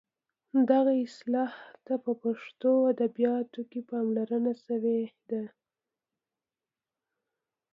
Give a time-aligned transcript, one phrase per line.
[0.69, 1.33] دغه اصل
[1.85, 5.41] ته په پښتو ادبیاتو کې پاملرنه شوې ده.